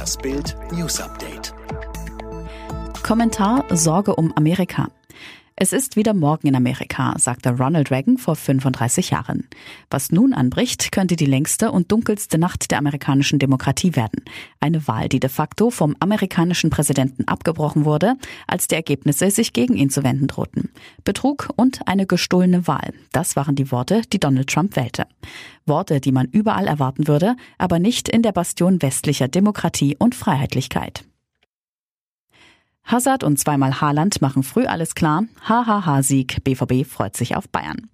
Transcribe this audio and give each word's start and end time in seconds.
Das 0.00 0.16
Bild 0.16 0.56
News 0.72 0.98
Update. 0.98 1.52
Kommentar 3.02 3.66
Sorge 3.68 4.16
um 4.16 4.34
Amerika. 4.34 4.88
Es 5.62 5.74
ist 5.74 5.94
wieder 5.94 6.14
morgen 6.14 6.48
in 6.48 6.56
Amerika, 6.56 7.12
sagte 7.18 7.50
Ronald 7.50 7.90
Reagan 7.90 8.16
vor 8.16 8.34
35 8.34 9.10
Jahren. 9.10 9.46
Was 9.90 10.10
nun 10.10 10.32
anbricht, 10.32 10.90
könnte 10.90 11.16
die 11.16 11.26
längste 11.26 11.70
und 11.70 11.92
dunkelste 11.92 12.38
Nacht 12.38 12.70
der 12.70 12.78
amerikanischen 12.78 13.38
Demokratie 13.38 13.94
werden. 13.94 14.24
Eine 14.58 14.88
Wahl, 14.88 15.10
die 15.10 15.20
de 15.20 15.28
facto 15.28 15.68
vom 15.68 15.96
amerikanischen 16.00 16.70
Präsidenten 16.70 17.28
abgebrochen 17.28 17.84
wurde, 17.84 18.14
als 18.46 18.68
die 18.68 18.74
Ergebnisse 18.74 19.30
sich 19.30 19.52
gegen 19.52 19.76
ihn 19.76 19.90
zu 19.90 20.02
wenden 20.02 20.28
drohten. 20.28 20.70
Betrug 21.04 21.50
und 21.56 21.86
eine 21.86 22.06
gestohlene 22.06 22.66
Wahl. 22.66 22.94
Das 23.12 23.36
waren 23.36 23.54
die 23.54 23.70
Worte, 23.70 24.00
die 24.14 24.18
Donald 24.18 24.48
Trump 24.48 24.76
wählte. 24.76 25.06
Worte, 25.66 26.00
die 26.00 26.12
man 26.12 26.28
überall 26.28 26.68
erwarten 26.68 27.06
würde, 27.06 27.36
aber 27.58 27.78
nicht 27.78 28.08
in 28.08 28.22
der 28.22 28.32
Bastion 28.32 28.80
westlicher 28.80 29.28
Demokratie 29.28 29.94
und 29.98 30.14
Freiheitlichkeit. 30.14 31.04
Hazard 32.84 33.22
und 33.24 33.38
zweimal 33.38 33.80
Haaland 33.80 34.20
machen 34.20 34.42
früh 34.42 34.66
alles 34.66 34.94
klar. 34.94 35.24
HHH-Sieg. 35.46 36.42
BVB 36.44 36.86
freut 36.86 37.16
sich 37.16 37.36
auf 37.36 37.48
Bayern. 37.48 37.88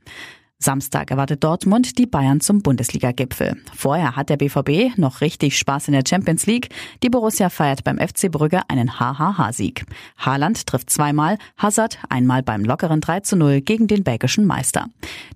Samstag 0.59 1.11
erwartet 1.11 1.45
Dortmund 1.45 1.99
die 1.99 2.07
Bayern 2.07 2.41
zum 2.41 2.63
Bundesliga-Gipfel. 2.63 3.57
Vorher 3.75 4.17
hat 4.17 4.31
der 4.31 4.39
BVB 4.39 4.97
noch 4.97 5.21
richtig 5.21 5.59
Spaß 5.59 5.89
in 5.89 5.93
der 5.93 6.03
Champions 6.09 6.47
League. 6.47 6.71
Die 7.03 7.11
Borussia 7.11 7.51
feiert 7.51 7.85
beim 7.85 7.99
FC 7.99 8.31
Brügge 8.31 8.63
einen 8.69 8.99
HHH-Sieg. 8.99 9.85
Haaland 10.17 10.67
trifft 10.67 10.89
zweimal, 10.89 11.37
Hazard 11.59 11.99
einmal 12.09 12.43
beim 12.43 12.65
lockeren 12.65 13.03
3 13.03 13.21
zu 13.21 13.37
0 13.37 13.61
gegen 13.61 13.87
den 13.87 14.03
belgischen 14.03 14.47
Meister. 14.47 14.87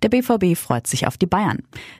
Der 0.02 0.09
BVB 0.09 0.56
freut 0.56 0.87
sich 0.87 1.06
auf 1.06 1.19
die 1.19 1.27
Bayern. 1.27 1.59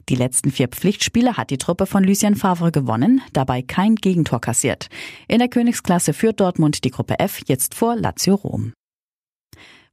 Die 0.09 0.17
letzten 0.17 0.51
vier 0.51 0.69
Pflichtspiele 0.69 1.37
hat 1.37 1.51
die 1.51 1.59
Truppe 1.59 1.85
von 1.85 2.03
Lucien 2.03 2.37
Favre 2.37 2.73
gewonnen, 2.73 3.21
dabei 3.35 3.61
kein 3.61 3.97
Gegentor 3.97 4.41
kassiert. 4.41 4.89
In 5.29 5.41
der 5.41 5.49
Königsklasse 5.49 6.15
führt 6.15 6.41
Dortmund 6.41 6.85
die 6.85 6.91
Gruppe 6.91 7.19
F 7.19 7.43
jetzt 7.47 7.75
vor 7.75 7.97
Lazio 7.97 8.35
Rom. 8.35 8.73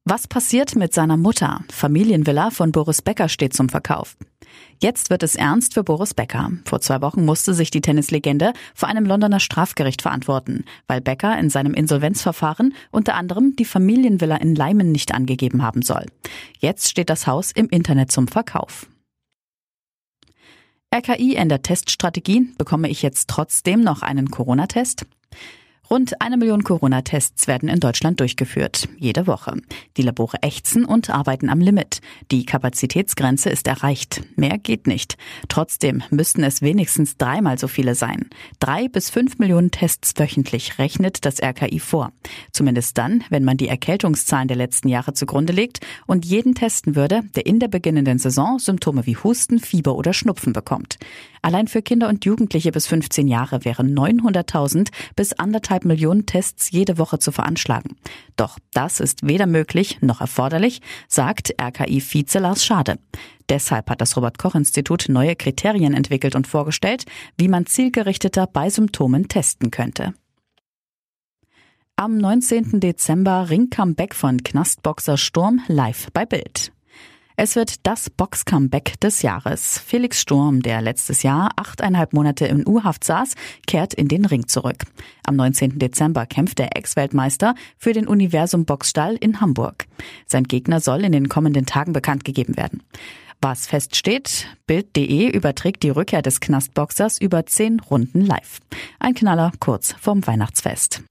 Was 0.10 0.26
passiert 0.26 0.78
mit 0.78 0.94
seiner 0.94 1.18
Mutter? 1.18 1.66
Familienvilla 1.70 2.50
von 2.50 2.72
Boris 2.72 3.02
Becker 3.02 3.28
steht 3.28 3.54
zum 3.54 3.68
Verkauf. 3.68 4.16
Jetzt 4.82 5.10
wird 5.10 5.22
es 5.22 5.36
ernst 5.36 5.74
für 5.74 5.84
Boris 5.84 6.14
Becker. 6.14 6.50
Vor 6.64 6.80
zwei 6.80 7.02
Wochen 7.02 7.26
musste 7.26 7.54
sich 7.54 7.72
die 7.72 7.82
Tennislegende 7.82 8.54
vor 8.74 8.88
einem 8.88 9.04
Londoner 9.04 9.42
Strafgericht 9.42 10.02
verantworten, 10.02 10.64
weil 10.88 11.02
Becker 11.02 11.38
in 11.38 11.50
seinem 11.50 11.74
Insolvenzverfahren 11.74 12.74
unter 12.90 13.16
anderem 13.16 13.58
die 13.58 13.66
Familienvilla 13.66 14.38
in 14.38 14.56
Leimen 14.56 14.94
nicht 14.94 15.14
angegeben 15.14 15.62
haben 15.62 15.82
soll. 15.82 16.06
Jetzt 16.58 16.88
steht 16.88 17.10
das 17.10 17.28
Haus 17.28 17.52
im 17.52 17.68
Internet 17.68 18.10
zum 18.10 18.30
Verkauf. 18.30 18.88
RKI 20.96 21.36
ändert 21.36 21.64
Teststrategie. 21.64 22.54
Bekomme 22.58 22.88
ich 22.90 23.02
jetzt 23.02 23.30
trotzdem 23.30 23.82
noch 23.82 24.04
einen 24.04 24.32
Corona-Test? 24.32 25.06
Rund 25.90 26.22
eine 26.22 26.36
Million 26.36 26.64
Corona-Tests 26.64 27.48
werden 27.48 27.70
in 27.70 27.80
Deutschland 27.80 28.20
durchgeführt, 28.20 28.90
jede 28.98 29.26
Woche. 29.26 29.54
Die 29.96 30.02
Labore 30.02 30.38
ächzen 30.42 30.84
und 30.84 31.10
arbeiten 31.10 31.50
am 31.50 31.62
Limit. 31.62 32.02
Die 32.30 32.46
Kapazitätsgrenze 32.46 33.50
ist 33.50 33.68
erreicht. 33.68 34.22
Mehr 34.36 34.58
geht 34.58 34.86
nicht. 34.86 35.18
Trotzdem 35.48 36.04
müssten 36.10 36.44
es 36.44 36.62
wenigstens 36.62 37.16
dreimal 37.16 37.58
so 37.58 37.70
viele 37.70 37.96
sein. 37.96 38.30
Drei 38.60 38.90
bis 38.90 39.10
fünf 39.10 39.40
Millionen 39.40 39.72
Tests 39.72 40.14
wöchentlich 40.18 40.78
rechnet 40.78 41.26
das 41.26 41.42
RKI 41.42 41.80
vor. 41.80 42.12
Zumindest 42.52 42.98
dann, 42.98 43.24
wenn 43.30 43.46
man 43.46 43.56
die 43.56 43.70
Erkältungszahlen 43.70 44.50
der 44.50 44.58
letzten 44.58 44.90
Jahre 44.90 45.14
zugrunde 45.14 45.54
legt 45.54 45.80
und 46.06 46.26
jeden 46.26 46.54
testen 46.54 46.98
würde, 46.98 47.22
der 47.36 47.46
in 47.46 47.60
der 47.60 47.70
beginnenden 47.70 48.20
Saison 48.20 48.60
Symptome 48.60 49.06
wie 49.06 49.16
Husten, 49.16 49.60
Fieber 49.60 49.96
oder 49.96 50.12
Schnupfen 50.12 50.52
bekommt. 50.52 50.98
Allein 51.48 51.70
für 51.70 51.82
Kinder 51.82 52.10
und 52.10 52.26
Jugendliche 52.26 52.74
bis 52.74 52.88
15 52.88 53.26
Jahre 53.26 53.64
wären 53.64 53.98
900.000 53.98 54.90
bis 55.16 55.32
anderthalb 55.32 55.86
Millionen 55.86 56.26
Tests 56.26 56.72
jede 56.72 56.98
Woche 56.98 57.20
zu 57.20 57.32
veranschlagen. 57.32 57.96
Doch 58.36 58.60
das 58.74 59.00
ist 59.00 59.26
weder 59.26 59.46
möglich 59.46 60.02
noch 60.02 60.20
erforderlich, 60.20 60.82
sagt 61.08 61.54
RKI-Vize 61.58 62.40
Lars 62.40 62.66
Schade. 62.66 63.00
Deshalb 63.48 63.90
hat 63.90 64.02
das 64.02 64.18
Robert-Koch-Institut 64.18 65.06
neue 65.08 65.38
Kriterien 65.38 65.94
entwickelt 65.94 66.36
und 66.36 66.48
vorgestellt, 66.48 67.06
wie 67.38 67.48
man 67.48 67.66
zielgerichteter 67.66 68.46
bei 68.46 68.70
Symptomen 68.70 69.30
testen 69.30 69.72
könnte. 69.72 70.14
Am 71.96 72.18
19. 72.18 72.82
Dezember 72.82 73.50
Ring-Comeback 73.50 74.16
von 74.16 74.44
Knastboxer 74.44 75.16
Sturm 75.16 75.62
live 75.70 76.08
bei 76.12 76.26
Bild. 76.26 76.74
Es 77.40 77.56
wird 77.56 77.86
das 77.86 78.10
Box-Comeback 78.10 79.00
des 79.00 79.22
Jahres. 79.22 79.78
Felix 79.78 80.20
Sturm, 80.20 80.64
der 80.64 80.82
letztes 80.82 81.22
Jahr 81.22 81.52
achteinhalb 81.56 82.12
Monate 82.12 82.48
in 82.48 82.68
U-Haft 82.68 83.04
saß, 83.04 83.36
kehrt 83.68 83.94
in 83.94 84.08
den 84.08 84.26
Ring 84.26 84.48
zurück. 84.48 84.86
Am 85.24 85.36
19. 85.36 85.78
Dezember 85.78 86.26
kämpft 86.26 86.58
der 86.58 86.76
Ex-Weltmeister 86.76 87.54
für 87.78 87.94
den 87.94 88.08
Universum 88.08 88.66
Boxstall 88.66 89.18
in 89.18 89.40
Hamburg. 89.40 89.86
Sein 90.26 90.46
Gegner 90.46 90.80
soll 90.80 91.06
in 91.06 91.12
den 91.12 91.30
kommenden 91.30 91.68
Tagen 91.68 91.94
bekannt 91.94 92.26
gegeben 92.26 92.58
werden. 92.58 92.82
Was 93.40 93.68
feststeht, 93.68 94.48
Bild.de 94.66 95.30
überträgt 95.30 95.84
die 95.84 95.92
Rückkehr 95.92 96.24
des 96.24 96.40
Knastboxers 96.40 97.22
über 97.22 97.46
zehn 97.46 97.80
Runden 97.80 98.26
live. 98.26 98.62
Ein 98.98 99.14
Knaller 99.14 99.52
kurz 99.60 99.94
vorm 100.00 100.26
Weihnachtsfest. 100.26 101.04